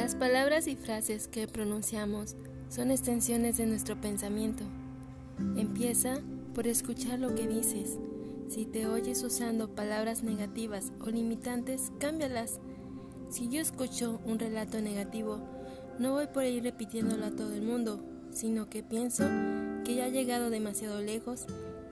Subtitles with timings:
[0.00, 2.34] Las palabras y frases que pronunciamos
[2.70, 4.64] son extensiones de nuestro pensamiento.
[5.56, 6.20] Empieza
[6.54, 7.98] por escuchar lo que dices.
[8.48, 12.60] Si te oyes usando palabras negativas o limitantes, cámbialas.
[13.28, 15.38] Si yo escucho un relato negativo,
[15.98, 19.24] no voy por ahí repitiéndolo a todo el mundo, sino que pienso
[19.84, 21.44] que ya ha llegado demasiado lejos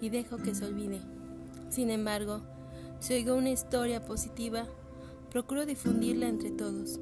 [0.00, 1.00] y dejo que se olvide.
[1.70, 2.42] Sin embargo,
[3.00, 4.68] si oigo una historia positiva,
[5.28, 7.00] procuro difundirla entre todos.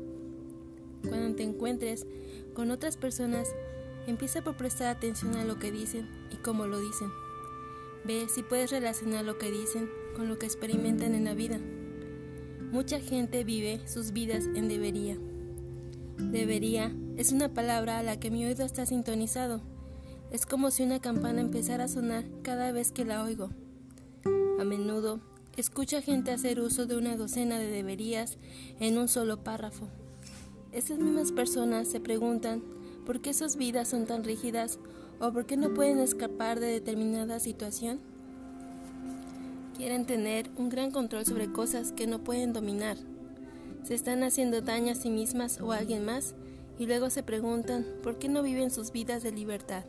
[1.08, 2.06] Cuando te encuentres
[2.54, 3.48] con otras personas,
[4.06, 7.08] empieza por prestar atención a lo que dicen y cómo lo dicen.
[8.04, 11.58] Ve si puedes relacionar lo que dicen con lo que experimentan en la vida.
[12.70, 15.16] Mucha gente vive sus vidas en debería.
[16.18, 19.62] Debería es una palabra a la que mi oído está sintonizado.
[20.30, 23.50] Es como si una campana empezara a sonar cada vez que la oigo.
[24.58, 25.20] A menudo
[25.56, 28.38] escucho a gente hacer uso de una docena de deberías
[28.80, 29.88] en un solo párrafo.
[30.74, 32.60] Estas mismas personas se preguntan
[33.06, 34.80] por qué sus vidas son tan rígidas
[35.20, 38.00] o por qué no pueden escapar de determinada situación.
[39.76, 42.96] Quieren tener un gran control sobre cosas que no pueden dominar.
[43.84, 46.34] Se están haciendo daño a sí mismas o a alguien más
[46.76, 49.84] y luego se preguntan por qué no viven sus vidas de libertad.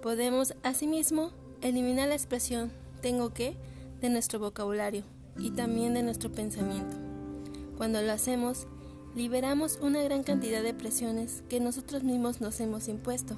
[0.00, 2.70] Podemos, asimismo, eliminar la expresión
[3.02, 3.54] tengo que
[4.00, 5.02] de nuestro vocabulario
[5.38, 6.96] y también de nuestro pensamiento.
[7.76, 8.66] Cuando lo hacemos,
[9.14, 13.36] liberamos una gran cantidad de presiones que nosotros mismos nos hemos impuesto.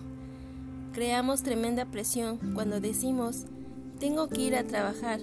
[0.92, 3.46] Creamos tremenda presión cuando decimos,
[3.98, 5.20] tengo que ir a trabajar,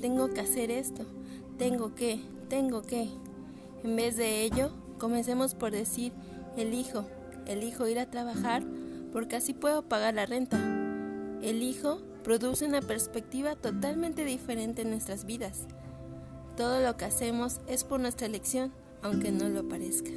[0.00, 1.04] tengo que hacer esto,
[1.58, 3.08] tengo que, tengo que.
[3.84, 6.12] En vez de ello, comencemos por decir,
[6.56, 7.04] elijo,
[7.46, 8.62] elijo ir a trabajar
[9.12, 10.58] porque así puedo pagar la renta.
[11.42, 15.66] Elijo produce una perspectiva totalmente diferente en nuestras vidas.
[16.56, 20.10] Todo lo que hacemos es por nuestra elección, aunque no lo parezca.